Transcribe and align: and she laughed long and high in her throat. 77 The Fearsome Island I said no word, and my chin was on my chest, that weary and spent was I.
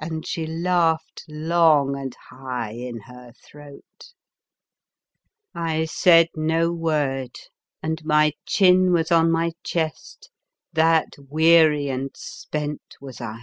and 0.00 0.24
she 0.24 0.46
laughed 0.46 1.24
long 1.28 1.96
and 1.98 2.14
high 2.30 2.70
in 2.70 3.00
her 3.00 3.32
throat. 3.42 4.14
77 5.52 5.52
The 5.54 5.58
Fearsome 5.58 5.60
Island 5.64 5.82
I 5.82 5.84
said 5.86 6.28
no 6.36 6.72
word, 6.72 7.36
and 7.82 8.04
my 8.04 8.32
chin 8.46 8.92
was 8.92 9.10
on 9.10 9.28
my 9.32 9.50
chest, 9.64 10.30
that 10.72 11.14
weary 11.18 11.88
and 11.88 12.12
spent 12.16 12.82
was 13.00 13.20
I. 13.20 13.40